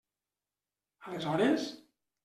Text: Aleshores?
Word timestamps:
Aleshores? 1.05 1.73